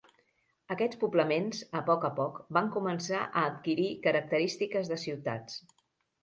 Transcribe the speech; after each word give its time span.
Aquests 0.75 0.99
poblaments 1.01 1.59
a 1.79 1.81
poc 1.89 2.07
a 2.09 2.11
poc 2.19 2.39
van 2.57 2.71
començar 2.77 3.19
a 3.27 3.45
adquirir 3.51 3.87
característiques 4.07 4.91
de 4.95 4.99
ciutats. 5.05 5.63